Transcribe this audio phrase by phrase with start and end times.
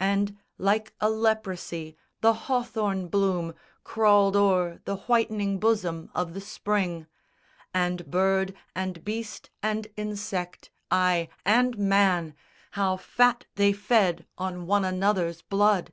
[0.00, 7.06] And like a leprosy the hawthorn bloom Crawled o'er the whitening bosom of the spring;
[7.74, 12.34] And bird and beast and insect, ay and man,
[12.70, 15.92] How fat they fed on one another's blood!